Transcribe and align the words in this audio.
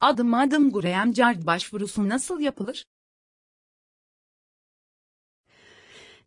Adım 0.00 0.34
adım 0.34 0.72
Graham 0.72 1.12
Card 1.12 1.46
başvurusu 1.46 2.08
nasıl 2.08 2.40
yapılır? 2.40 2.86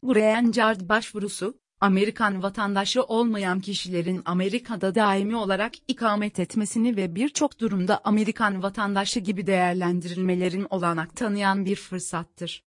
Graham 0.03 0.51
Card 0.51 0.89
başvurusu, 0.89 1.59
Amerikan 1.81 2.43
vatandaşı 2.43 3.03
olmayan 3.03 3.59
kişilerin 3.59 4.21
Amerika'da 4.25 4.95
daimi 4.95 5.35
olarak 5.35 5.73
ikamet 5.87 6.39
etmesini 6.39 6.95
ve 6.97 7.15
birçok 7.15 7.59
durumda 7.59 8.01
Amerikan 8.03 8.63
vatandaşı 8.63 9.19
gibi 9.19 9.47
değerlendirilmelerin 9.47 10.67
olanak 10.69 11.15
tanıyan 11.15 11.65
bir 11.65 11.75
fırsattır. 11.75 12.63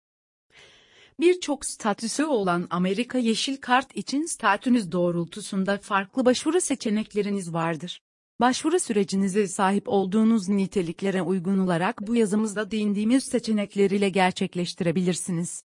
Birçok 1.20 1.66
statüsü 1.66 2.24
olan 2.24 2.66
Amerika 2.70 3.18
Yeşil 3.18 3.56
Kart 3.56 3.96
için 3.96 4.24
statünüz 4.24 4.92
doğrultusunda 4.92 5.78
farklı 5.78 6.24
başvuru 6.24 6.60
seçenekleriniz 6.60 7.52
vardır. 7.52 8.00
Başvuru 8.40 8.80
sürecinize 8.80 9.48
sahip 9.48 9.88
olduğunuz 9.88 10.48
niteliklere 10.48 11.22
uygun 11.22 11.58
olarak 11.58 12.00
bu 12.00 12.16
yazımızda 12.16 12.70
değindiğimiz 12.70 13.24
seçenekler 13.24 13.90
ile 13.90 14.08
gerçekleştirebilirsiniz. 14.08 15.64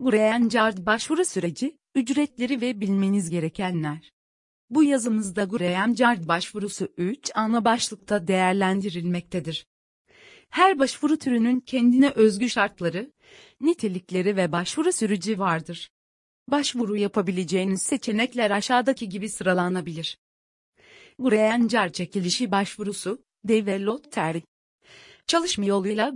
Green 0.00 0.48
Card 0.48 0.78
başvuru 0.86 1.24
süreci, 1.24 1.78
ücretleri 1.94 2.60
ve 2.60 2.80
bilmeniz 2.80 3.30
gerekenler. 3.30 4.12
Bu 4.70 4.84
yazımızda 4.84 5.44
Graham 5.44 5.94
Card 5.94 6.28
başvurusu 6.28 6.88
3 6.96 7.30
ana 7.34 7.64
başlıkta 7.64 8.26
değerlendirilmektedir. 8.26 9.66
Her 10.50 10.78
başvuru 10.78 11.18
türünün 11.18 11.60
kendine 11.60 12.10
özgü 12.10 12.50
şartları, 12.50 13.12
nitelikleri 13.60 14.36
ve 14.36 14.52
başvuru 14.52 14.92
süreci 14.92 15.38
vardır. 15.38 15.90
Başvuru 16.48 16.96
yapabileceğiniz 16.96 17.82
seçenekler 17.82 18.50
aşağıdaki 18.50 19.08
gibi 19.08 19.28
sıralanabilir. 19.28 20.18
Card 21.68 21.92
çekilişi 21.92 22.50
başvurusu, 22.50 23.22
Developer. 23.44 24.40
Çalışma 25.26 25.64
yoluyla 25.64 26.12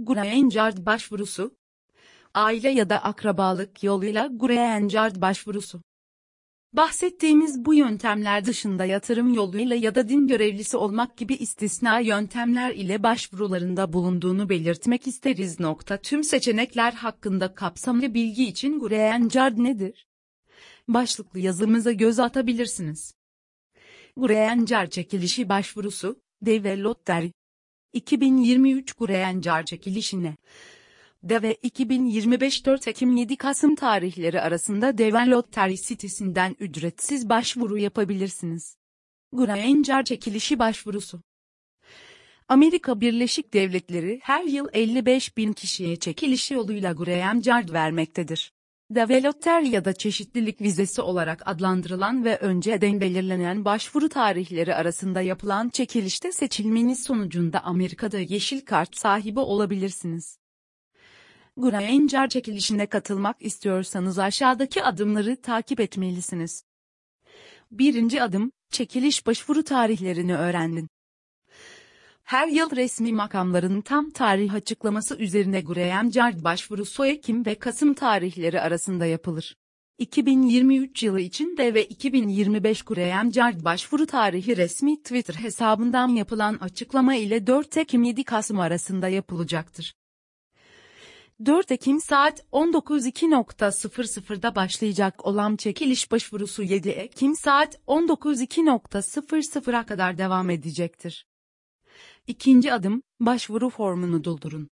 Card 0.48 0.86
başvurusu, 0.86 1.56
aile 2.34 2.70
ya 2.70 2.90
da 2.90 3.02
akrabalık 3.02 3.82
yoluyla 3.82 4.30
Card 4.88 5.16
başvurusu. 5.16 5.82
Bahsettiğimiz 6.72 7.64
bu 7.64 7.74
yöntemler 7.74 8.44
dışında 8.44 8.84
yatırım 8.84 9.34
yoluyla 9.34 9.76
ya 9.76 9.94
da 9.94 10.08
din 10.08 10.26
görevlisi 10.26 10.76
olmak 10.76 11.16
gibi 11.16 11.34
istisna 11.34 11.98
yöntemler 11.98 12.74
ile 12.74 13.02
başvurularında 13.02 13.92
bulunduğunu 13.92 14.48
belirtmek 14.48 15.06
isteriz. 15.06 15.60
Nokta 15.60 15.96
tüm 15.96 16.24
seçenekler 16.24 16.92
hakkında 16.92 17.54
kapsamlı 17.54 18.14
bilgi 18.14 18.44
için 18.44 18.80
Card 19.28 19.58
nedir? 19.58 20.06
Başlıklı 20.88 21.40
yazımıza 21.40 21.92
göz 21.92 22.18
atabilirsiniz. 22.18 23.14
Green 24.16 24.64
Card 24.64 24.90
çekilişi 24.90 25.48
başvurusu, 25.48 26.22
Developer 26.42 27.30
2023 27.92 28.92
Green 28.92 29.40
Card 29.40 29.66
çekilişine 29.66 30.36
de 31.22 31.42
ve 31.42 31.54
2025 31.54 32.66
4 32.66 32.88
Ekim 32.88 33.16
7 33.16 33.36
Kasım 33.36 33.74
tarihleri 33.74 34.40
arasında 34.40 34.98
Developer 34.98 35.76
sitesinden 35.76 36.56
ücretsiz 36.58 37.28
başvuru 37.28 37.78
yapabilirsiniz. 37.78 38.76
Granger 39.32 40.04
çekilişi 40.04 40.58
başvurusu 40.58 41.22
Amerika 42.48 43.00
Birleşik 43.00 43.54
Devletleri 43.54 44.20
her 44.22 44.44
yıl 44.44 44.68
55 44.72 45.36
bin 45.36 45.52
kişiye 45.52 45.96
çekiliş 45.96 46.50
yoluyla 46.50 46.92
Granger 46.92 47.72
vermektedir. 47.72 48.52
Developer 48.90 49.60
ya 49.60 49.84
da 49.84 49.92
çeşitlilik 49.92 50.60
vizesi 50.60 51.02
olarak 51.02 51.42
adlandırılan 51.46 52.24
ve 52.24 52.38
önceden 52.38 53.00
belirlenen 53.00 53.64
başvuru 53.64 54.08
tarihleri 54.08 54.74
arasında 54.74 55.20
yapılan 55.20 55.68
çekilişte 55.68 56.32
seçilmeniz 56.32 57.02
sonucunda 57.02 57.64
Amerika'da 57.64 58.18
yeşil 58.18 58.60
kart 58.60 58.96
sahibi 58.96 59.40
olabilirsiniz. 59.40 60.38
Granger 61.56 62.28
çekilişine 62.28 62.86
katılmak 62.86 63.36
istiyorsanız 63.40 64.18
aşağıdaki 64.18 64.82
adımları 64.82 65.42
takip 65.42 65.80
etmelisiniz. 65.80 66.64
Birinci 67.70 68.22
adım, 68.22 68.52
çekiliş 68.70 69.26
başvuru 69.26 69.64
tarihlerini 69.64 70.36
öğrendin. 70.36 70.88
Her 72.24 72.48
yıl 72.48 72.76
resmi 72.76 73.12
makamların 73.12 73.80
tam 73.80 74.10
tarih 74.10 74.54
açıklaması 74.54 75.16
üzerine 75.16 75.60
Graham 75.60 76.10
Card 76.10 76.44
başvurusu 76.44 77.06
Ekim 77.06 77.46
ve 77.46 77.54
Kasım 77.54 77.94
tarihleri 77.94 78.60
arasında 78.60 79.06
yapılır. 79.06 79.56
2023 79.98 81.02
yılı 81.02 81.20
için 81.20 81.56
de 81.56 81.74
ve 81.74 81.84
2025 81.84 82.82
Graham 82.82 83.30
Card 83.30 83.64
başvuru 83.64 84.06
tarihi 84.06 84.56
resmi 84.56 85.02
Twitter 85.02 85.34
hesabından 85.34 86.08
yapılan 86.08 86.54
açıklama 86.54 87.14
ile 87.14 87.46
4 87.46 87.76
Ekim 87.76 88.02
7 88.02 88.24
Kasım 88.24 88.60
arasında 88.60 89.08
yapılacaktır. 89.08 89.94
4 91.46 91.70
Ekim 91.70 92.00
saat 92.00 92.40
19.00'da 92.52 94.54
başlayacak 94.54 95.26
olan 95.26 95.56
çekiliş 95.56 96.12
başvurusu 96.12 96.62
7 96.62 96.88
Ekim 96.88 97.36
saat 97.36 97.78
19.00'a 97.86 99.86
kadar 99.86 100.18
devam 100.18 100.50
edecektir. 100.50 101.26
İkinci 102.26 102.72
adım, 102.72 103.02
başvuru 103.20 103.70
formunu 103.70 104.24
doldurun. 104.24 104.68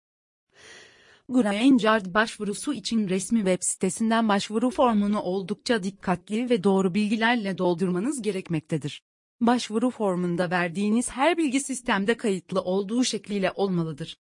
Granger 1.29 2.13
başvurusu 2.13 2.73
için 2.73 3.09
resmi 3.09 3.39
web 3.39 3.57
sitesinden 3.61 4.29
başvuru 4.29 4.69
formunu 4.69 5.21
oldukça 5.21 5.83
dikkatli 5.83 6.49
ve 6.49 6.63
doğru 6.63 6.93
bilgilerle 6.93 7.57
doldurmanız 7.57 8.21
gerekmektedir. 8.21 9.01
Başvuru 9.41 9.89
formunda 9.89 10.51
verdiğiniz 10.51 11.09
her 11.09 11.37
bilgi 11.37 11.59
sistemde 11.59 12.17
kayıtlı 12.17 12.61
olduğu 12.61 13.03
şekliyle 13.03 13.51
olmalıdır. 13.51 14.17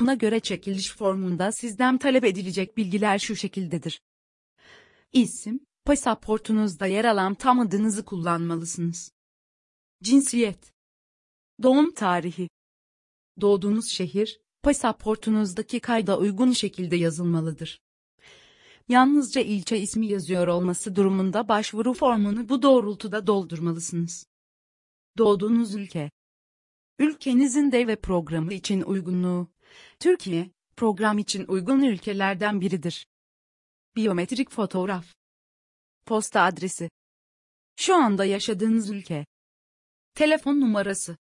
Buna 0.00 0.14
göre 0.14 0.40
çekiliş 0.40 0.92
formunda 0.92 1.52
sizden 1.52 1.98
talep 1.98 2.24
edilecek 2.24 2.76
bilgiler 2.76 3.18
şu 3.18 3.36
şekildedir. 3.36 4.02
İsim, 5.12 5.60
pasaportunuzda 5.84 6.86
yer 6.86 7.04
alan 7.04 7.34
tam 7.34 7.60
adınızı 7.60 8.04
kullanmalısınız. 8.04 9.12
Cinsiyet, 10.02 10.72
doğum 11.62 11.94
tarihi, 11.94 12.48
doğduğunuz 13.40 13.88
şehir, 13.88 14.40
pasaportunuzdaki 14.62 15.80
kayda 15.80 16.18
uygun 16.18 16.52
şekilde 16.52 16.96
yazılmalıdır. 16.96 17.80
Yalnızca 18.88 19.40
ilçe 19.40 19.78
ismi 19.78 20.06
yazıyor 20.06 20.48
olması 20.48 20.96
durumunda 20.96 21.48
başvuru 21.48 21.94
formunu 21.94 22.48
bu 22.48 22.62
doğrultuda 22.62 23.26
doldurmalısınız. 23.26 24.26
Doğduğunuz 25.18 25.74
ülke, 25.74 26.10
ülkenizin 26.98 27.72
de 27.72 27.86
ve 27.86 27.96
programı 27.96 28.54
için 28.54 28.82
uygunluğu, 28.82 29.48
Türkiye, 30.00 30.50
program 30.76 31.18
için 31.18 31.44
uygun 31.48 31.82
ülkelerden 31.82 32.60
biridir. 32.60 33.06
Biyometrik 33.96 34.50
fotoğraf. 34.50 35.06
Posta 36.06 36.42
adresi. 36.42 36.90
Şu 37.76 37.94
anda 37.94 38.24
yaşadığınız 38.24 38.90
ülke. 38.90 39.26
Telefon 40.14 40.60
numarası. 40.60 41.16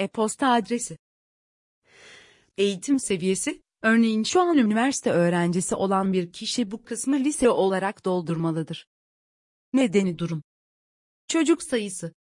E-posta 0.00 0.52
adresi. 0.52 0.98
Eğitim 2.58 2.98
seviyesi, 2.98 3.62
örneğin 3.82 4.24
şu 4.24 4.40
an 4.40 4.58
üniversite 4.58 5.10
öğrencisi 5.10 5.74
olan 5.74 6.12
bir 6.12 6.32
kişi 6.32 6.70
bu 6.70 6.84
kısmı 6.84 7.16
lise 7.16 7.50
olarak 7.50 8.04
doldurmalıdır. 8.04 8.86
Nedeni 9.72 10.18
durum. 10.18 10.42
Çocuk 11.28 11.62
sayısı. 11.62 12.14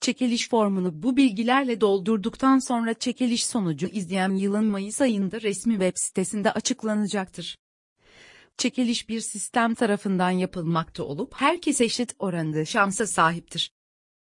Çekiliş 0.00 0.48
formunu 0.48 1.02
bu 1.02 1.16
bilgilerle 1.16 1.80
doldurduktan 1.80 2.58
sonra 2.58 2.94
çekiliş 2.94 3.46
sonucu 3.46 3.86
izleyen 3.86 4.34
yılın 4.34 4.64
Mayıs 4.64 5.00
ayında 5.00 5.40
resmi 5.40 5.72
web 5.72 5.96
sitesinde 5.96 6.52
açıklanacaktır. 6.52 7.58
Çekiliş 8.56 9.08
bir 9.08 9.20
sistem 9.20 9.74
tarafından 9.74 10.30
yapılmakta 10.30 11.04
olup 11.04 11.34
herkes 11.34 11.80
eşit 11.80 12.14
oranda 12.18 12.64
şansa 12.64 13.06
sahiptir. 13.06 13.77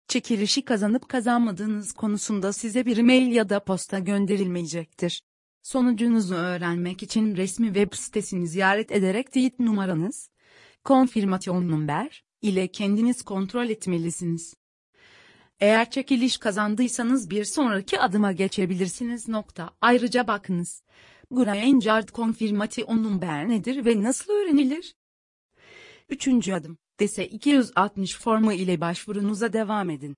Çekilişi 0.09 0.65
kazanıp 0.65 1.09
kazanmadığınız 1.09 1.93
konusunda 1.93 2.53
size 2.53 2.87
bir 2.87 3.03
mail 3.03 3.33
ya 3.33 3.49
da 3.49 3.65
posta 3.65 3.99
gönderilmeyecektir. 3.99 5.23
Sonucunuzu 5.63 6.35
öğrenmek 6.35 7.03
için 7.03 7.37
resmi 7.37 7.67
web 7.67 7.93
sitesini 7.95 8.49
ziyaret 8.49 8.93
ederek 8.93 9.33
teyit 9.33 9.59
numaranız, 9.59 10.31
konfirmasyon 10.85 11.69
number 11.69 12.25
ile 12.43 12.69
kendiniz 12.69 13.23
kontrol 13.23 13.69
etmelisiniz. 13.69 14.55
Eğer 15.61 15.91
çekiliş 15.91 16.39
kazandıysanız 16.39 17.31
bir 17.31 17.45
sonraki 17.45 18.01
adıma 18.01 18.33
geçebilirsiniz. 18.33 19.29
Nokta. 19.29 19.71
Ayrıca 19.81 20.27
bakınız. 20.27 20.83
Granger 21.31 22.07
konfirmation 22.07 23.03
number 23.05 23.49
nedir 23.49 23.85
ve 23.85 24.03
nasıl 24.03 24.33
öğrenilir? 24.33 24.97
Üçüncü 26.09 26.53
adım. 26.53 26.79
DSE 27.01 27.29
260 27.29 28.17
formu 28.19 28.53
ile 28.53 28.81
başvurunuza 28.81 29.53
devam 29.53 29.91
edin. 29.91 30.17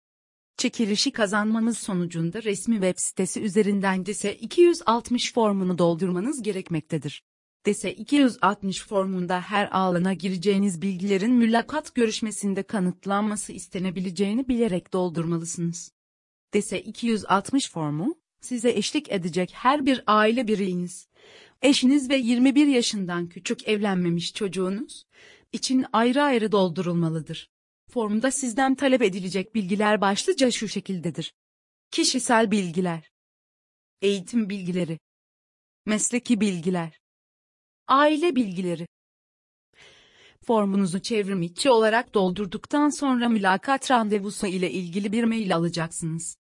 Çekilişi 0.57 1.11
kazanmanız 1.11 1.79
sonucunda 1.79 2.43
resmi 2.43 2.75
web 2.75 2.95
sitesi 2.97 3.41
üzerinden 3.41 4.07
DSE 4.07 4.37
260 4.37 5.33
formunu 5.33 5.79
doldurmanız 5.79 6.43
gerekmektedir. 6.43 7.23
DSE 7.67 7.95
260 7.95 8.87
formunda 8.87 9.41
her 9.41 9.69
alana 9.73 10.13
gireceğiniz 10.13 10.83
bilgilerin 10.83 11.33
mülakat 11.33 11.95
görüşmesinde 11.95 12.63
kanıtlanması 12.63 13.53
istenebileceğini 13.53 14.49
bilerek 14.49 14.93
doldurmalısınız. 14.93 15.93
DESE 16.55 16.83
260 16.83 17.71
formu, 17.71 18.15
size 18.41 18.71
eşlik 18.71 19.13
edecek 19.13 19.51
her 19.55 19.87
bir 19.87 20.03
aile 20.07 20.49
bireyiniz, 20.49 21.09
eşiniz 21.63 22.11
ve 22.11 22.17
21 22.17 22.67
yaşından 22.67 23.29
küçük 23.29 23.69
evlenmemiş 23.69 24.35
çocuğunuz 24.35 25.07
için 25.53 25.87
ayrı 25.93 26.23
ayrı 26.23 26.53
doldurulmalıdır. 26.53 27.49
Formda 27.91 28.31
sizden 28.31 28.75
talep 28.75 29.03
edilecek 29.03 29.55
bilgiler 29.55 30.01
başlıca 30.01 30.51
şu 30.51 30.69
şekildedir. 30.69 31.35
Kişisel 31.91 32.51
bilgiler, 32.51 33.11
eğitim 34.03 34.51
bilgileri, 34.51 34.99
mesleki 35.87 36.41
bilgiler, 36.41 37.01
aile 37.89 38.37
bilgileri. 38.37 38.87
Formunuzu 40.47 41.03
çevrim 41.03 41.43
içi 41.43 41.71
olarak 41.71 42.15
doldurduktan 42.15 42.91
sonra 42.91 43.29
mülakat 43.29 43.91
randevusu 43.91 44.47
ile 44.47 44.71
ilgili 44.71 45.13
bir 45.13 45.25
mail 45.25 45.57
alacaksınız. 45.57 46.37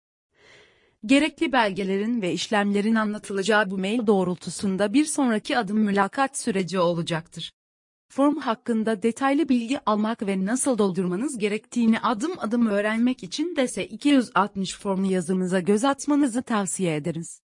Gerekli 1.06 1.52
belgelerin 1.52 2.22
ve 2.22 2.34
işlemlerin 2.34 2.96
anlatılacağı 2.96 3.72
bu 3.72 3.78
mail 3.78 4.08
doğrultusunda 4.08 4.94
bir 4.94 5.06
sonraki 5.06 5.58
adım 5.58 5.80
mülakat 5.80 6.38
süreci 6.38 6.80
olacaktır. 6.80 7.52
Form 8.12 8.38
hakkında 8.38 9.04
detaylı 9.04 9.50
bilgi 9.50 9.80
almak 9.86 10.28
ve 10.28 10.46
nasıl 10.46 10.78
doldurmanız 10.78 11.38
gerektiğini 11.38 12.00
adım 12.00 12.32
adım 12.40 12.68
öğrenmek 12.68 13.24
için 13.24 13.56
DESE 13.56 13.88
260 13.88 14.78
formu 14.78 15.12
yazımıza 15.12 15.60
göz 15.60 15.84
atmanızı 15.84 16.44
tavsiye 16.44 16.96
ederiz. 16.96 17.42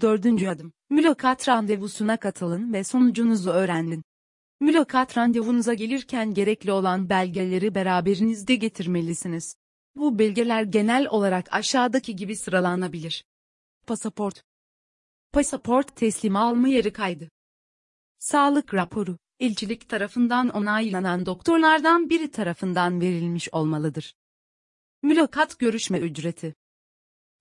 Dördüncü 0.00 0.48
adım, 0.48 0.72
mülakat 0.90 1.48
randevusuna 1.48 2.16
katılın 2.16 2.72
ve 2.72 2.84
sonucunuzu 2.84 3.50
öğrenin. 3.50 4.04
Mülakat 4.60 5.18
randevunuza 5.18 5.74
gelirken 5.74 6.34
gerekli 6.34 6.72
olan 6.72 7.08
belgeleri 7.08 7.74
beraberinizde 7.74 8.54
getirmelisiniz. 8.54 9.56
Bu 9.96 10.18
belgeler 10.18 10.62
genel 10.62 11.06
olarak 11.06 11.46
aşağıdaki 11.50 12.16
gibi 12.16 12.36
sıralanabilir. 12.36 13.24
Pasaport. 13.86 14.42
Pasaport 15.32 15.96
teslim 15.96 16.36
alma 16.36 16.68
yeri 16.68 16.92
kaydı. 16.92 17.30
Sağlık 18.18 18.74
raporu, 18.74 19.18
elçilik 19.42 19.88
tarafından 19.88 20.48
onaylanan 20.48 21.26
doktorlardan 21.26 22.10
biri 22.10 22.30
tarafından 22.30 23.00
verilmiş 23.00 23.48
olmalıdır. 23.52 24.14
Mülakat 25.02 25.58
görüşme 25.58 25.98
ücreti. 25.98 26.54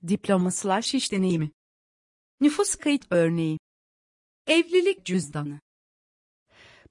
Diploma 0.07 0.51
slash 0.51 0.95
iş 0.95 1.11
deneyimi. 1.11 1.51
Nüfus 2.41 2.75
kayıt 2.75 3.05
örneği. 3.09 3.59
Evlilik 4.47 5.05
cüzdanı. 5.05 5.59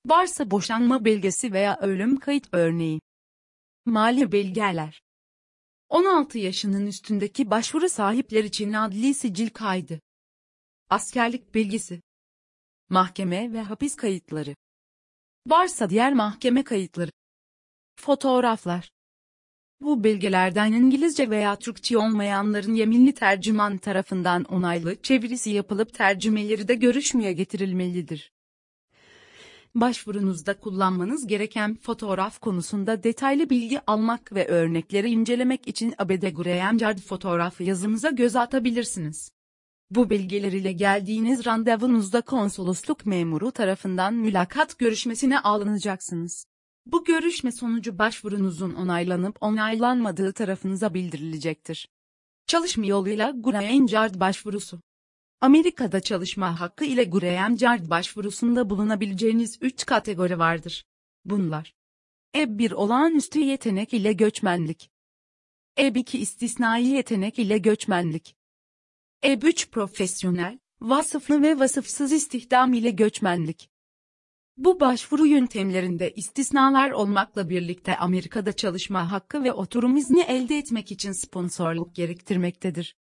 Varsa 0.07 0.51
boşanma 0.51 1.05
belgesi 1.05 1.53
veya 1.53 1.79
ölüm 1.81 2.19
kayıt 2.19 2.49
örneği. 2.53 3.01
Mali 3.85 4.33
belgeler. 4.33 5.03
16 5.89 6.39
yaşının 6.39 6.87
üstündeki 6.87 7.51
başvuru 7.51 7.89
sahipler 7.89 8.45
için 8.45 8.73
adli 8.73 9.15
sicil 9.15 9.51
kaydı. 9.51 10.01
Askerlik 10.91 11.55
bilgisi. 11.55 12.03
Mahkeme 12.89 13.53
ve 13.53 13.63
hapis 13.63 13.97
kayıtları. 13.97 14.55
Varsa 15.47 15.91
diğer 15.91 16.13
mahkeme 16.13 16.65
kayıtları. 16.65 17.11
Fotoğraflar. 17.97 18.93
Bu 19.81 20.05
belgelerden 20.05 20.73
İngilizce 20.73 21.31
veya 21.31 21.57
Türkçe 21.57 21.99
olmayanların 21.99 22.75
yeminli 22.75 23.15
tercüman 23.15 23.79
tarafından 23.79 24.45
onaylı 24.45 25.03
çevirisi 25.03 25.51
yapılıp 25.51 25.95
tercümeleri 25.95 26.69
de 26.69 26.75
görüşmeye 26.75 27.33
getirilmelidir. 27.33 28.33
Başvurunuzda 29.75 30.59
kullanmanız 30.59 31.27
gereken 31.27 31.77
fotoğraf 31.77 32.39
konusunda 32.39 33.03
detaylı 33.03 33.51
bilgi 33.51 33.81
almak 33.87 34.33
ve 34.33 34.47
örnekleri 34.47 35.11
incelemek 35.11 35.69
için 35.69 35.95
ABD 35.99 36.31
Graham 36.31 36.79
Yard 36.79 36.99
fotoğrafı 36.99 37.63
yazımıza 37.63 38.11
göz 38.11 38.37
atabilirsiniz. 38.37 39.33
Bu 39.91 40.11
bilgiler 40.11 40.53
ile 40.53 40.73
geldiğiniz 40.73 41.47
randevunuzda 41.47 42.21
konsolosluk 42.21 43.07
memuru 43.07 43.51
tarafından 43.51 44.15
mülakat 44.15 44.79
görüşmesine 44.79 45.41
alınacaksınız. 45.41 46.47
Bu 46.87 47.05
görüşme 47.05 47.53
sonucu 47.53 47.99
başvurunuzun 47.99 48.75
onaylanıp 48.75 49.37
onaylanmadığı 49.41 50.33
tarafınıza 50.33 50.95
bildirilecektir. 50.95 51.89
Çalışma 52.47 52.87
yoluyla 52.87 53.33
Graham 53.37 53.87
Yard 53.91 54.21
başvurusu 54.21 54.81
Amerika'da 55.41 56.01
çalışma 56.01 56.61
hakkı 56.61 56.85
ile 56.85 57.05
Graham 57.05 57.57
Yard 57.61 57.91
başvurusunda 57.91 58.71
bulunabileceğiniz 58.71 59.59
3 59.61 59.87
kategori 59.87 60.39
vardır. 60.39 60.87
Bunlar. 61.25 61.75
E1 62.35 62.75
olağanüstü 62.75 63.39
yetenek 63.41 63.95
ile 63.95 64.13
göçmenlik. 64.13 64.91
E2 65.77 66.17
istisnai 66.17 66.87
yetenek 66.87 67.39
ile 67.39 67.59
göçmenlik. 67.59 68.40
E3 69.23 69.71
profesyonel, 69.71 70.59
vasıflı 70.81 71.43
ve 71.43 71.59
vasıfsız 71.59 72.13
istihdam 72.13 72.73
ile 72.73 72.91
göçmenlik. 72.91 73.71
Bu 74.57 74.81
başvuru 74.81 75.27
yöntemlerinde 75.27 76.11
istisnalar 76.15 76.91
olmakla 76.91 77.49
birlikte 77.49 77.97
Amerika'da 77.97 78.53
çalışma 78.53 79.13
hakkı 79.13 79.45
ve 79.45 79.53
oturum 79.53 79.97
izni 79.97 80.21
elde 80.21 80.59
etmek 80.59 80.93
için 80.93 81.13
sponsorluk 81.13 81.95
gerektirmektedir. 81.95 82.97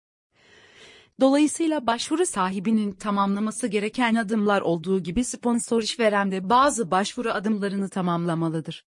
Dolayısıyla 1.19 1.87
başvuru 1.87 2.25
sahibinin 2.25 2.91
tamamlaması 2.91 3.67
gereken 3.67 4.15
adımlar 4.15 4.61
olduğu 4.61 5.03
gibi 5.03 5.23
sponsor 5.23 5.81
işveren 5.81 6.31
de 6.31 6.49
bazı 6.49 6.91
başvuru 6.91 7.31
adımlarını 7.31 7.89
tamamlamalıdır. 7.89 8.85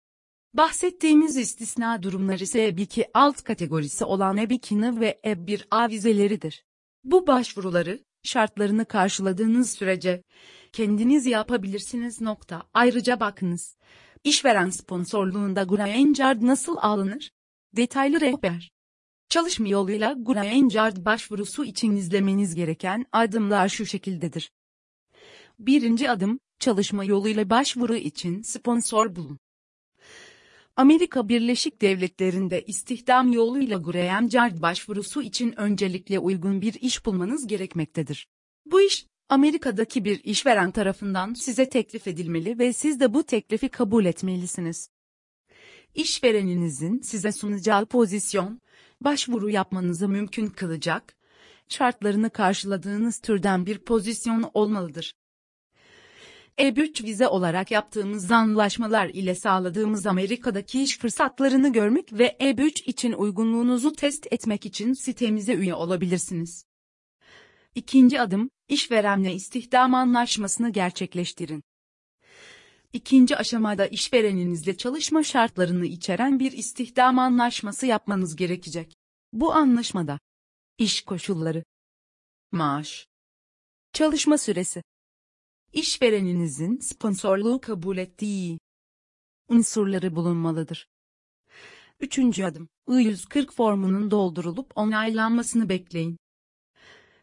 Bahsettiğimiz 0.54 1.38
istisna 1.38 2.04
durumlar 2.04 2.40
ise 2.40 2.70
EB2 2.70 3.06
alt 3.14 3.44
kategorisi 3.44 4.06
olan 4.06 4.38
EB2 4.38 5.00
ve 5.00 5.20
EB1A 5.24 5.90
vizeleridir. 5.90 6.68
Bu 7.04 7.28
başvuruları, 7.28 8.00
şartlarını 8.24 8.86
karşıladığınız 8.86 9.72
sürece, 9.72 10.24
kendiniz 10.72 11.26
yapabilirsiniz. 11.26 12.22
Nokta. 12.22 12.64
Ayrıca 12.74 13.20
bakınız. 13.20 13.78
İşveren 14.24 14.70
sponsorluğunda 14.70 15.64
Graham 15.64 16.14
Yard 16.18 16.42
nasıl 16.42 16.78
alınır? 16.78 17.32
Detaylı 17.76 18.22
rehber. 18.22 18.72
Çalışma 19.30 19.68
yoluyla 19.68 20.16
Graham 20.18 20.70
Yard 20.72 21.06
başvurusu 21.06 21.66
için 21.66 21.96
izlemeniz 21.96 22.56
gereken 22.56 23.06
adımlar 23.12 23.70
şu 23.70 23.86
şekildedir. 23.86 24.52
Birinci 25.60 26.10
adım, 26.10 26.40
çalışma 26.60 27.04
yoluyla 27.04 27.50
başvuru 27.50 27.96
için 27.96 28.42
sponsor 28.42 29.16
bulun. 29.16 29.40
Amerika 30.78 31.30
Birleşik 31.30 31.82
Devletleri'nde 31.82 32.62
istihdam 32.62 33.32
yoluyla 33.32 33.78
Graham 33.78 34.30
Yard 34.32 34.62
başvurusu 34.62 35.22
için 35.22 35.60
öncelikle 35.60 36.20
uygun 36.20 36.62
bir 36.62 36.74
iş 36.74 37.06
bulmanız 37.06 37.48
gerekmektedir. 37.48 38.28
Bu 38.66 38.82
iş, 38.82 39.08
Amerika'daki 39.30 40.06
bir 40.06 40.24
işveren 40.24 40.72
tarafından 40.72 41.34
size 41.34 41.70
teklif 41.70 42.08
edilmeli 42.08 42.60
ve 42.60 42.74
siz 42.74 43.00
de 43.00 43.14
bu 43.14 43.24
teklifi 43.24 43.70
kabul 43.70 44.06
etmelisiniz. 44.06 44.90
İşvereninizin 45.96 47.00
size 47.02 47.32
sunacağı 47.32 47.86
pozisyon, 47.86 48.62
başvuru 49.02 49.50
yapmanızı 49.50 50.08
mümkün 50.08 50.48
kılacak, 50.48 51.16
şartlarını 51.70 52.30
karşıladığınız 52.30 53.20
türden 53.20 53.66
bir 53.66 53.78
pozisyon 53.78 54.52
olmalıdır. 54.54 55.14
E3 56.58 57.04
vize 57.04 57.28
olarak 57.28 57.72
yaptığımız 57.72 58.32
anlaşmalar 58.32 59.10
ile 59.10 59.36
sağladığımız 59.36 60.06
Amerika'daki 60.06 60.84
iş 60.84 60.98
fırsatlarını 60.98 61.74
görmek 61.74 62.14
ve 62.14 62.38
E3 62.40 62.84
için 62.84 63.14
uygunluğunuzu 63.14 63.94
test 63.94 64.28
etmek 64.32 64.66
için 64.66 64.94
sitemize 64.94 65.54
üye 65.54 65.74
olabilirsiniz. 65.74 66.66
İkinci 67.76 68.22
adım, 68.22 68.50
işverenle 68.68 69.34
istihdam 69.34 69.94
anlaşmasını 69.94 70.70
gerçekleştirin. 70.70 71.64
İkinci 72.94 73.38
aşamada 73.38 73.88
işvereninizle 73.88 74.78
çalışma 74.78 75.24
şartlarını 75.24 75.86
içeren 75.86 76.40
bir 76.40 76.52
istihdam 76.52 77.20
anlaşması 77.20 77.86
yapmanız 77.86 78.36
gerekecek. 78.36 78.94
Bu 79.34 79.54
anlaşmada 79.54 80.20
iş 80.78 81.02
koşulları, 81.02 81.64
maaş, 82.52 83.08
çalışma 83.94 84.38
süresi, 84.38 84.84
işvereninizin 85.74 86.80
sponsorluğu 86.80 87.62
kabul 87.62 87.98
ettiği 87.98 88.60
unsurları 89.50 90.16
bulunmalıdır. 90.16 90.88
Üçüncü 92.00 92.44
adım, 92.44 92.70
I-140 92.90 93.52
formunun 93.52 94.12
doldurulup 94.12 94.72
onaylanmasını 94.76 95.70
bekleyin. 95.70 96.18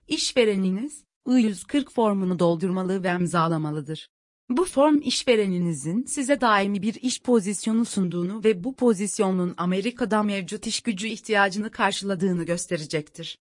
İşvereniniz, 0.09 1.05
I-140 1.27 1.91
formunu 1.91 2.39
doldurmalı 2.39 3.03
ve 3.03 3.11
imzalamalıdır. 3.11 4.09
Bu 4.49 4.65
form 4.65 5.01
işvereninizin 5.01 6.05
size 6.05 6.41
daimi 6.41 6.83
bir 6.83 6.95
iş 6.95 7.23
pozisyonu 7.23 7.85
sunduğunu 7.85 8.45
ve 8.45 8.65
bu 8.65 8.77
pozisyonun 8.77 9.55
Amerika'da 9.57 10.23
mevcut 10.23 10.67
iş 10.67 10.81
gücü 10.81 11.09
ihtiyacını 11.09 11.71
karşıladığını 11.71 12.45
gösterecektir. 12.45 13.39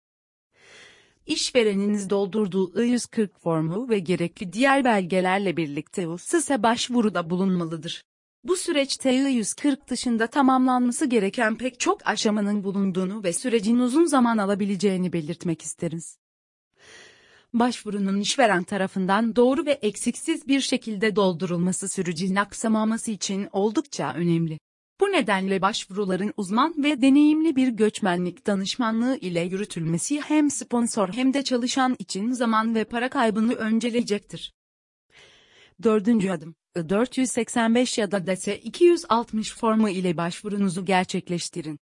İşvereniniz 1.29 2.09
doldurduğu 2.09 2.83
I-140 2.83 3.29
formu 3.39 3.89
ve 3.89 3.99
gerekli 3.99 4.53
diğer 4.53 4.83
belgelerle 4.83 5.57
birlikte 5.57 6.07
USİS'e 6.07 6.63
başvuruda 6.63 7.29
bulunmalıdır. 7.29 8.03
Bu 8.43 8.57
süreçte 8.57 9.11
140 9.11 9.89
dışında 9.89 10.27
tamamlanması 10.27 11.05
gereken 11.05 11.55
pek 11.57 11.79
çok 11.79 12.07
aşamanın 12.07 12.63
bulunduğunu 12.63 13.23
ve 13.23 13.33
sürecin 13.33 13.79
uzun 13.79 14.05
zaman 14.05 14.37
alabileceğini 14.37 15.13
belirtmek 15.13 15.61
isteriz. 15.61 16.17
Başvurunun 17.53 18.19
işveren 18.19 18.63
tarafından 18.63 19.35
doğru 19.35 19.65
ve 19.65 19.71
eksiksiz 19.71 20.47
bir 20.47 20.61
şekilde 20.61 21.15
doldurulması 21.15 21.89
sürecin 21.89 22.35
aksamaması 22.35 23.11
için 23.11 23.47
oldukça 23.51 24.13
önemli. 24.13 24.59
Bu 24.99 25.11
nedenle 25.11 25.61
başvuruların 25.61 26.33
uzman 26.37 26.83
ve 26.83 27.01
deneyimli 27.01 27.55
bir 27.55 27.67
göçmenlik 27.67 28.47
danışmanlığı 28.47 29.17
ile 29.17 29.41
yürütülmesi 29.41 30.21
hem 30.21 30.49
sponsor 30.49 31.09
hem 31.09 31.33
de 31.33 31.43
çalışan 31.43 31.95
için 31.99 32.31
zaman 32.31 32.75
ve 32.75 32.83
para 32.83 33.09
kaybını 33.09 33.53
önceleyecektir. 33.53 34.53
Dördüncü 35.83 36.29
adım, 36.29 36.55
485 36.75 37.97
ya 37.97 38.11
da 38.11 38.27
DS 38.27 38.47
260 38.47 39.55
formu 39.55 39.89
ile 39.89 40.17
başvurunuzu 40.17 40.85
gerçekleştirin. 40.85 41.79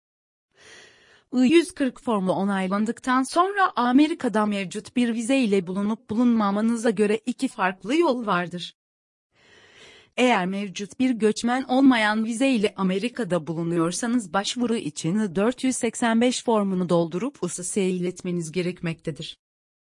I-140 1.33 2.03
formu 2.03 2.33
onaylandıktan 2.33 3.23
sonra 3.23 3.73
Amerika'da 3.77 4.47
mevcut 4.47 4.97
bir 4.97 5.15
vize 5.15 5.39
ile 5.39 5.67
bulunup 5.67 6.11
bulunmamanıza 6.11 6.91
göre 6.91 7.21
iki 7.27 7.49
farklı 7.49 7.97
yol 7.97 8.27
vardır. 8.27 8.75
Eğer 10.17 10.47
mevcut 10.47 11.01
bir 11.01 11.11
göçmen 11.11 11.63
olmayan 11.63 12.25
vize 12.25 12.51
ile 12.51 12.75
Amerika'da 12.77 13.47
bulunuyorsanız 13.47 14.33
başvuru 14.33 14.77
için 14.77 15.37
485 15.37 16.45
formunu 16.45 16.89
doldurup 16.89 17.43
USS'ye 17.43 17.91
iletmeniz 17.91 18.53
gerekmektedir. 18.53 19.39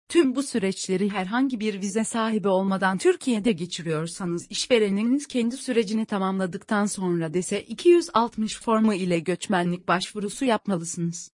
Tüm 0.09 0.35
bu 0.35 0.43
süreçleri 0.43 1.09
herhangi 1.09 1.59
bir 1.59 1.81
vize 1.81 2.03
sahibi 2.03 2.47
olmadan 2.47 2.97
Türkiye'de 2.97 3.51
geçiriyorsanız 3.51 4.47
işvereniniz 4.49 5.27
kendi 5.27 5.57
sürecini 5.57 6.05
tamamladıktan 6.05 6.85
sonra 6.85 7.33
dese 7.33 7.63
260 7.63 8.59
formu 8.61 8.93
ile 8.93 9.19
göçmenlik 9.19 9.87
başvurusu 9.87 10.45
yapmalısınız. 10.45 11.31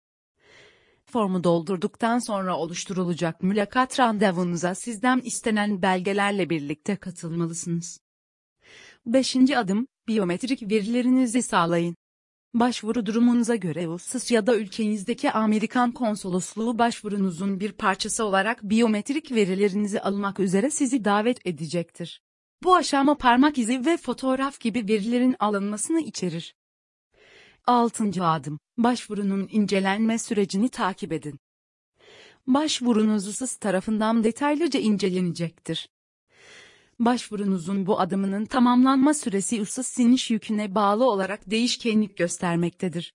Formu 1.04 1.44
doldurduktan 1.44 2.18
sonra 2.18 2.56
oluşturulacak 2.56 3.42
mülakat 3.42 4.00
randevunuza 4.00 4.74
sizden 4.74 5.20
istenen 5.20 5.82
belgelerle 5.82 6.50
birlikte 6.50 6.96
katılmalısınız. 6.96 8.01
5. 9.06 9.36
adım, 9.56 9.86
biyometrik 10.08 10.62
verilerinizi 10.62 11.42
sağlayın. 11.42 11.96
Başvuru 12.54 13.06
durumunuza 13.06 13.56
göre 13.56 13.88
USS 13.88 14.30
ya 14.30 14.46
da 14.46 14.56
ülkenizdeki 14.56 15.30
Amerikan 15.30 15.92
konsolosluğu 15.92 16.78
başvurunuzun 16.78 17.60
bir 17.60 17.72
parçası 17.72 18.24
olarak 18.24 18.62
biyometrik 18.62 19.32
verilerinizi 19.32 20.00
almak 20.00 20.40
üzere 20.40 20.70
sizi 20.70 21.04
davet 21.04 21.46
edecektir. 21.46 22.22
Bu 22.62 22.76
aşama 22.76 23.16
parmak 23.16 23.58
izi 23.58 23.86
ve 23.86 23.96
fotoğraf 23.96 24.60
gibi 24.60 24.88
verilerin 24.88 25.36
alınmasını 25.38 26.00
içerir. 26.00 26.54
6. 27.66 28.24
adım, 28.24 28.58
başvurunun 28.78 29.48
incelenme 29.52 30.18
sürecini 30.18 30.68
takip 30.68 31.12
edin. 31.12 31.40
Başvurunuz 32.46 33.28
USS 33.28 33.56
tarafından 33.56 34.24
detaylıca 34.24 34.80
incelenecektir. 34.80 35.88
Başvurunuzun 37.04 37.86
bu 37.86 38.00
adımının 38.00 38.44
tamamlanma 38.44 39.14
süresi 39.14 39.60
USS 39.60 39.86
siniş 39.86 40.30
yüküne 40.30 40.74
bağlı 40.74 41.10
olarak 41.10 41.50
değişkenlik 41.50 42.16
göstermektedir. 42.16 43.14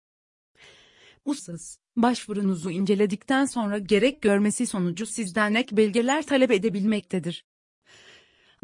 USS, 1.25 1.77
başvurunuzu 1.96 2.72
inceledikten 2.72 3.46
sonra 3.46 3.77
gerek 3.77 4.22
görmesi 4.22 4.67
sonucu 4.67 5.06
sizden 5.06 5.53
ek 5.53 5.77
belgeler 5.77 6.25
talep 6.25 6.51
edebilmektedir. 6.51 7.46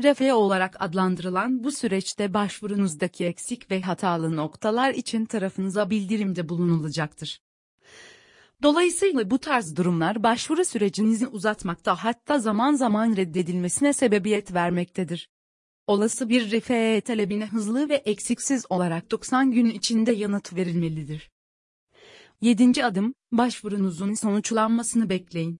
RFE 0.03 0.33
olarak 0.33 0.75
adlandırılan 0.79 1.63
bu 1.63 1.71
süreçte 1.71 2.33
başvurunuzdaki 2.33 3.25
eksik 3.25 3.71
ve 3.71 3.81
hatalı 3.81 4.35
noktalar 4.35 4.93
için 4.93 5.25
tarafınıza 5.25 5.89
bildirimde 5.89 6.49
bulunulacaktır. 6.49 7.41
Dolayısıyla 8.63 9.32
bu 9.32 9.39
tarz 9.39 9.75
durumlar 9.75 10.24
başvuru 10.24 10.65
sürecinizi 10.65 11.27
uzatmakta 11.27 12.03
hatta 12.03 12.39
zaman 12.39 12.74
zaman 12.74 13.15
reddedilmesine 13.15 13.93
sebebiyet 13.93 14.53
vermektedir. 14.53 15.29
Olası 15.88 16.29
bir 16.29 16.51
RFE 16.51 17.01
talebine 17.01 17.46
hızlı 17.46 17.89
ve 17.89 17.96
eksiksiz 17.96 18.65
olarak 18.70 19.12
90 19.12 19.51
gün 19.51 19.65
içinde 19.65 20.12
yanıt 20.12 20.55
verilmelidir. 20.55 21.32
7. 22.41 22.86
adım, 22.86 23.13
başvurunuzun 23.32 24.13
sonuçlanmasını 24.13 25.10
bekleyin. 25.10 25.60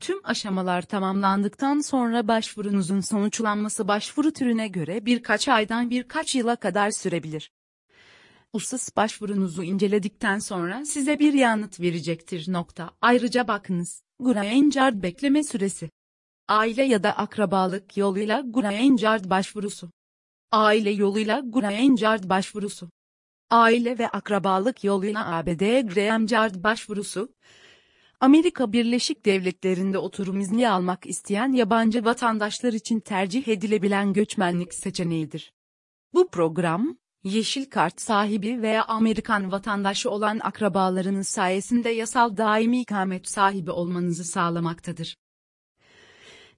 Tüm 0.00 0.20
aşamalar 0.24 0.82
tamamlandıktan 0.82 1.80
sonra 1.80 2.28
başvurunuzun 2.28 3.00
sonuçlanması 3.00 3.88
başvuru 3.88 4.32
türüne 4.32 4.68
göre 4.68 5.06
birkaç 5.06 5.48
aydan 5.48 5.90
birkaç 5.90 6.34
yıla 6.34 6.56
kadar 6.56 6.90
sürebilir. 6.90 7.50
USAS 8.52 8.96
başvurunuzu 8.96 9.62
inceledikten 9.62 10.38
sonra 10.38 10.84
size 10.84 11.18
bir 11.18 11.32
yanıt 11.32 11.80
verecektir. 11.80 12.52
Nokta. 12.52 12.90
Ayrıca 13.00 13.48
bakınız, 13.48 14.02
Card 14.70 15.02
bekleme 15.02 15.42
süresi. 15.42 15.90
Aile 16.48 16.82
ya 16.82 17.02
da 17.02 17.16
akrabalık 17.16 17.96
yoluyla 17.96 18.44
Card 18.96 19.30
başvurusu. 19.30 19.90
Aile 20.50 20.90
yoluyla 20.90 21.42
Card 21.96 22.24
başvurusu. 22.24 22.90
Aile 23.50 23.98
ve 23.98 24.08
akrabalık 24.08 24.84
yoluyla 24.84 25.36
ABD 25.36 26.26
Card 26.26 26.54
başvurusu. 26.62 27.34
Amerika 28.20 28.72
Birleşik 28.72 29.26
Devletleri'nde 29.26 29.98
oturum 29.98 30.40
izni 30.40 30.70
almak 30.70 31.06
isteyen 31.06 31.52
yabancı 31.52 32.04
vatandaşlar 32.04 32.72
için 32.72 33.00
tercih 33.00 33.48
edilebilen 33.48 34.12
göçmenlik 34.12 34.74
seçeneğidir. 34.74 35.52
Bu 36.14 36.28
program, 36.30 36.98
yeşil 37.26 37.70
kart 37.70 38.00
sahibi 38.00 38.62
veya 38.62 38.84
Amerikan 38.84 39.52
vatandaşı 39.52 40.10
olan 40.10 40.40
akrabalarınız 40.42 41.28
sayesinde 41.28 41.88
yasal 41.88 42.36
daimi 42.36 42.80
ikamet 42.80 43.28
sahibi 43.28 43.70
olmanızı 43.70 44.24
sağlamaktadır. 44.24 45.16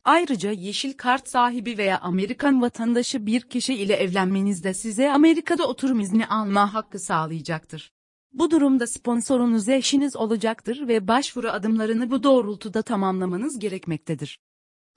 Ayrıca 0.04 0.50
yeşil 0.50 0.92
kart 0.92 1.28
sahibi 1.28 1.78
veya 1.78 1.98
Amerikan 1.98 2.62
vatandaşı 2.62 3.26
bir 3.26 3.40
kişi 3.40 3.75
ile 3.75 3.94
evlenmeniz 3.94 4.64
de 4.64 4.75
size 4.75 5.12
Amerika'da 5.12 5.68
oturum 5.68 6.00
izni 6.00 6.26
alma 6.26 6.75
hakkı 6.75 6.98
sağlayacaktır. 6.98 7.92
Bu 8.32 8.50
durumda 8.50 8.87
sponsorunuz 8.87 9.68
eşiniz 9.68 10.16
olacaktır 10.16 10.88
ve 10.88 11.08
başvuru 11.08 11.48
adımlarını 11.48 12.10
bu 12.10 12.22
doğrultuda 12.22 12.82
tamamlamanız 12.82 13.58
gerekmektedir. 13.58 14.38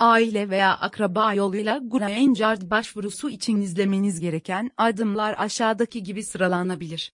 Aile 0.02 0.50
veya 0.50 0.78
akraba 0.78 1.34
yoluyla 1.34 1.78
Green 1.78 2.34
Card 2.34 2.62
başvurusu 2.62 3.30
için 3.30 3.62
izlemeniz 3.62 4.20
gereken 4.20 4.72
adımlar 4.78 5.36
aşağıdaki 5.38 6.04
gibi 6.04 6.24
sıralanabilir. 6.24 7.14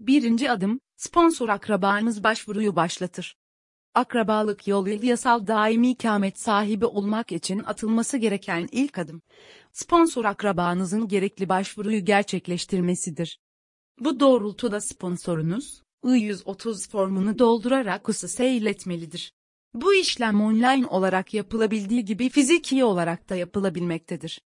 Birinci 0.00 0.50
adım, 0.50 0.80
sponsor 0.96 1.48
akrabanız 1.48 2.24
başvuruyu 2.24 2.76
başlatır. 2.76 3.36
Akrabalık 3.94 4.68
yoluyla 4.68 5.08
yasal 5.08 5.46
daimi 5.46 5.90
ikamet 5.90 6.38
sahibi 6.38 6.86
olmak 6.86 7.32
için 7.32 7.58
atılması 7.58 8.16
gereken 8.16 8.68
ilk 8.72 8.98
adım, 8.98 9.22
sponsor 9.72 10.24
akrabanızın 10.24 11.08
gerekli 11.08 11.48
başvuruyu 11.48 12.04
gerçekleştirmesidir. 12.04 13.38
Bu 14.00 14.20
doğrultuda 14.20 14.80
sponsorunuz, 14.80 15.82
I-130 16.04 16.90
formunu 16.90 17.38
doldurarak 17.38 18.08
USS'e 18.08 18.50
iletmelidir. 18.50 19.32
Bu 19.74 19.94
işlem 19.94 20.40
online 20.40 20.86
olarak 20.86 21.34
yapılabildiği 21.34 22.04
gibi 22.04 22.28
fiziki 22.28 22.84
olarak 22.84 23.28
da 23.28 23.36
yapılabilmektedir. 23.36 24.40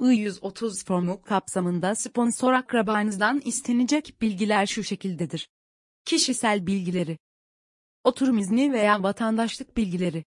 I-130 0.00 0.84
formu 0.86 1.22
kapsamında 1.22 1.94
sponsor 1.94 2.52
akrabanızdan 2.52 3.42
istenecek 3.44 4.16
bilgiler 4.20 4.66
şu 4.66 4.84
şekildedir. 4.84 5.48
Kişisel 6.04 6.66
bilgileri, 6.66 7.18
oturum 8.04 8.38
izni 8.38 8.72
veya 8.72 9.02
vatandaşlık 9.02 9.76
bilgileri, 9.76 10.24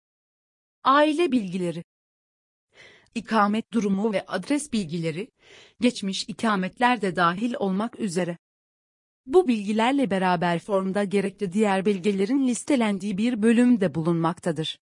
aile 0.84 1.32
bilgileri, 1.32 1.84
ikamet 3.16 3.74
durumu 3.74 4.14
ve 4.14 4.26
adres 4.26 4.74
bilgileri, 4.74 5.32
geçmiş 5.82 6.24
ikametler 6.24 7.02
de 7.02 7.16
dahil 7.16 7.54
olmak 7.60 8.00
üzere. 8.00 8.38
Bu 9.26 9.48
bilgilerle 9.48 10.12
beraber 10.12 10.60
formda 10.60 11.04
gerekli 11.04 11.54
diğer 11.54 11.86
belgelerin 11.86 12.48
listelendiği 12.48 13.18
bir 13.18 13.42
bölüm 13.42 13.82
de 13.82 13.96
bulunmaktadır. 13.96 14.80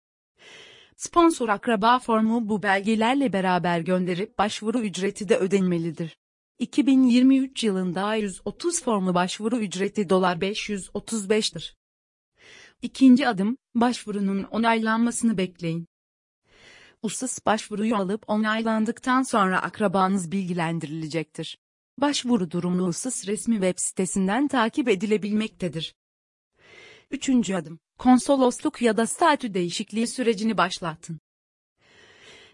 Sponsor 0.96 1.48
akraba 1.48 1.98
formu 1.98 2.48
bu 2.48 2.62
belgelerle 2.62 3.32
beraber 3.32 3.80
gönderip 3.80 4.38
başvuru 4.38 4.80
ücreti 4.80 5.28
de 5.28 5.36
ödenmelidir. 5.36 6.16
2023 6.58 7.64
yılında 7.64 8.14
130 8.14 8.82
formu 8.82 9.14
başvuru 9.14 9.58
ücreti 9.58 10.08
dolar 10.08 10.36
535'tir. 10.36 11.74
İkinci 12.82 13.28
adım, 13.28 13.56
başvurunun 13.74 14.42
onaylanmasını 14.42 15.38
bekleyin. 15.38 15.86
USAS 17.02 17.46
başvuruyu 17.46 17.96
alıp 17.96 18.24
onaylandıktan 18.26 19.22
sonra 19.22 19.62
akrabanız 19.62 20.32
bilgilendirilecektir. 20.32 21.58
Başvuru 22.00 22.50
durumunu 22.50 22.86
USAS 22.86 23.26
resmi 23.26 23.54
web 23.54 23.74
sitesinden 23.76 24.48
takip 24.48 24.88
edilebilmektedir. 24.88 25.94
Üçüncü 27.10 27.54
adım, 27.54 27.78
konsolosluk 27.98 28.82
ya 28.82 28.96
da 28.96 29.06
statü 29.06 29.54
değişikliği 29.54 30.06
sürecini 30.06 30.56
başlatın. 30.56 31.20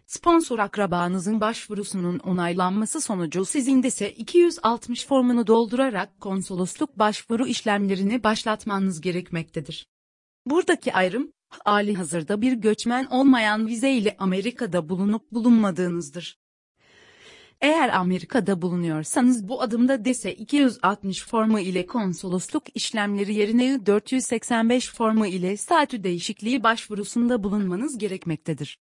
Sponsor 0.07 0.59
akrabanızın 0.59 1.41
başvurusunun 1.41 2.19
onaylanması 2.19 3.01
sonucu 3.01 3.45
sizin 3.45 3.83
ise 3.83 4.13
260 4.13 5.07
formunu 5.07 5.47
doldurarak 5.47 6.21
konsolosluk 6.21 6.99
başvuru 6.99 7.47
işlemlerini 7.47 8.25
başlatmanız 8.25 9.01
gerekmektedir. 9.01 9.87
Buradaki 10.47 10.95
ayrım, 10.95 11.33
hali 11.49 11.95
hazırda 11.95 12.41
bir 12.41 12.53
göçmen 12.53 13.05
olmayan 13.05 13.67
vize 13.67 13.93
ile 13.93 14.17
Amerika'da 14.19 14.89
bulunup 14.89 15.33
bulunmadığınızdır. 15.33 16.39
Eğer 17.61 17.89
Amerika'da 17.89 18.63
bulunuyorsanız 18.63 19.49
bu 19.49 19.63
adımda 19.63 20.05
DESE 20.05 20.35
260 20.35 21.27
formu 21.27 21.61
ile 21.61 21.87
konsolosluk 21.87 22.77
işlemleri 22.77 23.35
yerine 23.35 23.87
485 23.87 24.93
formu 24.95 25.27
ile 25.27 25.57
statü 25.57 26.05
değişikliği 26.05 26.63
başvurusunda 26.63 27.45
bulunmanız 27.45 27.99
gerekmektedir. 27.99 28.79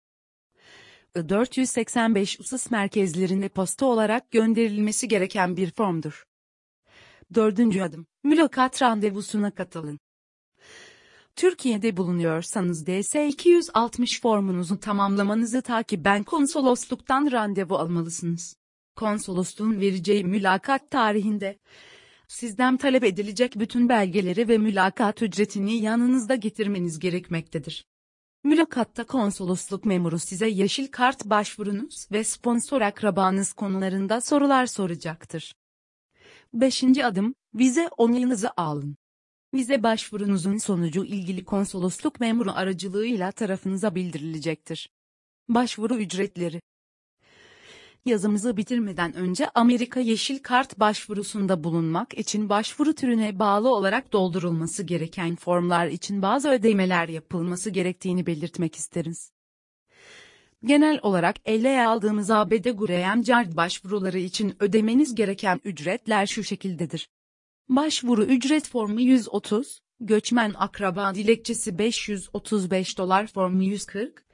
485 1.16 2.40
USIS 2.40 2.70
merkezlerine 2.70 3.48
posta 3.48 3.86
olarak 3.86 4.30
gönderilmesi 4.30 5.08
gereken 5.08 5.56
bir 5.56 5.70
formdur. 5.70 6.24
Dördüncü 7.34 7.82
adım, 7.82 8.06
mülakat 8.24 8.82
randevusuna 8.82 9.50
katılın. 9.50 10.00
Türkiye'de 11.36 11.96
bulunuyorsanız 11.96 12.88
DS-260 12.88 14.20
formunuzu 14.20 14.80
tamamlamanızı 14.80 15.62
takiben 15.62 16.22
konsolosluktan 16.22 17.32
randevu 17.32 17.76
almalısınız. 17.76 18.63
Konsolosluğun 18.96 19.80
vereceği 19.80 20.24
mülakat 20.24 20.90
tarihinde 20.90 21.58
sizden 22.28 22.76
talep 22.76 23.04
edilecek 23.04 23.58
bütün 23.58 23.88
belgeleri 23.88 24.48
ve 24.48 24.58
mülakat 24.58 25.22
ücretini 25.22 25.76
yanınızda 25.76 26.34
getirmeniz 26.34 26.98
gerekmektedir. 26.98 27.86
Mülakatta 28.44 29.04
konsolosluk 29.04 29.84
memuru 29.84 30.18
size 30.18 30.48
yeşil 30.48 30.88
kart 30.88 31.24
başvurunuz 31.24 32.06
ve 32.12 32.24
sponsor 32.24 32.80
akrabanız 32.80 33.52
konularında 33.52 34.20
sorular 34.20 34.66
soracaktır. 34.66 35.54
5. 36.54 36.84
adım, 36.84 37.34
vize 37.54 37.88
onayınızı 37.96 38.50
alın. 38.56 38.96
Vize 39.54 39.82
başvurunuzun 39.82 40.56
sonucu 40.56 41.04
ilgili 41.04 41.44
konsolosluk 41.44 42.20
memuru 42.20 42.52
aracılığıyla 42.52 43.32
tarafınıza 43.32 43.94
bildirilecektir. 43.94 44.90
Başvuru 45.48 45.96
ücretleri 45.96 46.60
Yazımızı 48.04 48.56
bitirmeden 48.56 49.14
önce 49.14 49.48
Amerika 49.54 50.00
Yeşil 50.00 50.38
Kart 50.38 50.80
başvurusunda 50.80 51.64
bulunmak 51.64 52.18
için 52.18 52.48
başvuru 52.48 52.94
türüne 52.94 53.38
bağlı 53.38 53.74
olarak 53.74 54.12
doldurulması 54.12 54.82
gereken 54.82 55.36
formlar 55.36 55.86
için 55.86 56.22
bazı 56.22 56.48
ödemeler 56.48 57.08
yapılması 57.08 57.70
gerektiğini 57.70 58.26
belirtmek 58.26 58.76
isteriz. 58.76 59.32
Genel 60.64 61.00
olarak 61.02 61.36
ele 61.44 61.86
aldığımız 61.86 62.30
ABD 62.30 62.68
Graham 62.70 63.22
Card 63.22 63.56
başvuruları 63.56 64.18
için 64.18 64.56
ödemeniz 64.60 65.14
gereken 65.14 65.60
ücretler 65.64 66.26
şu 66.26 66.44
şekildedir. 66.44 67.08
Başvuru 67.68 68.24
ücret 68.24 68.68
formu 68.68 69.00
130, 69.00 69.80
göçmen 70.00 70.52
akraba 70.56 71.14
dilekçesi 71.14 71.78
535 71.78 72.98
dolar 72.98 73.26
formu 73.26 73.62
140, 73.62 74.24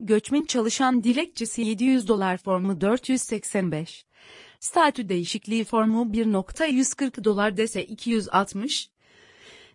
göçmen 0.00 0.44
çalışan 0.44 1.04
dilekçesi 1.04 1.62
700 1.62 2.08
dolar 2.08 2.36
formu 2.36 2.80
485, 2.80 4.06
statü 4.60 5.08
değişikliği 5.08 5.64
formu 5.64 6.02
1.140 6.12 7.24
dolar 7.24 7.56
dese 7.56 7.84
260, 7.84 8.90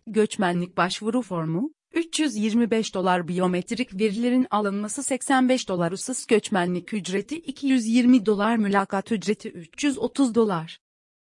göçmenlik 0.08 0.78
başvuru 0.78 1.22
formu 1.22 1.72
325 1.94 2.94
dolar. 2.94 3.28
Biyometrik 3.28 4.00
verilerin 4.00 4.48
alınması 4.52 5.04
85 5.04 5.70
dolar. 5.70 5.92
Usas 5.92 6.26
göçmenlik 6.26 6.94
ücreti 6.94 7.36
220 7.36 8.26
dolar. 8.26 8.58
Mülakat 8.58 9.12
ücreti 9.12 9.50
330 9.50 10.36
dolar. 10.36 10.80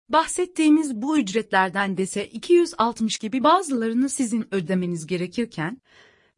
Bahsettiğimiz 0.09 1.02
bu 1.02 1.18
ücretlerden 1.18 1.97
dese 1.97 2.28
260 2.28 3.18
gibi 3.18 3.45
bazılarını 3.45 4.09
sizin 4.09 4.54
ödemeniz 4.54 5.07
gerekirken, 5.07 5.80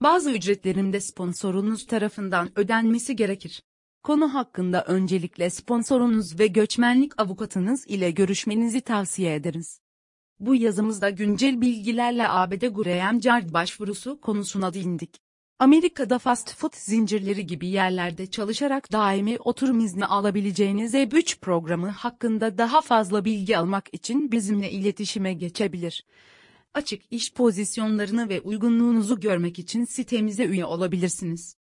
bazı 0.03 0.31
ücretlerin 0.31 0.93
de 0.93 1.01
sponsorunuz 1.01 1.87
tarafından 1.87 2.51
ödenmesi 2.57 3.17
gerekir. 3.17 3.63
Konu 4.03 4.35
hakkında 4.35 4.85
öncelikle 4.85 5.51
sponsorunuz 5.51 6.39
ve 6.39 6.47
göçmenlik 6.47 7.21
avukatınız 7.21 7.87
ile 7.87 8.11
görüşmenizi 8.11 8.81
tavsiye 8.81 9.35
ederiz. 9.35 9.81
Bu 10.41 10.55
yazımızda 10.55 11.11
güncel 11.11 11.61
bilgilerle 11.61 12.29
ABD 12.29 12.67
Graham 12.67 13.21
Card 13.21 13.53
başvurusu 13.53 14.21
konusuna 14.21 14.75
değindik. 14.75 15.21
Amerika'da 15.59 16.19
fast 16.19 16.57
food 16.57 16.73
zincirleri 16.77 17.47
gibi 17.47 17.67
yerlerde 17.67 18.27
çalışarak 18.27 18.93
daimi 18.93 19.39
oturum 19.39 19.81
izni 19.81 20.07
alabileceğiniz 20.07 20.95
E3 20.95 21.41
programı 21.41 21.89
hakkında 21.89 22.59
daha 22.59 22.81
fazla 22.81 23.25
bilgi 23.25 23.59
almak 23.59 23.89
için 23.93 24.33
bizimle 24.33 24.71
iletişime 24.71 25.33
geçebilir. 25.33 26.05
Açık 26.75 27.03
iş 27.11 27.33
pozisyonlarını 27.33 28.29
ve 28.29 28.41
uygunluğunuzu 28.41 29.21
görmek 29.21 29.59
için 29.59 29.85
sitemize 29.85 30.45
üye 30.45 30.65
olabilirsiniz. 30.65 31.60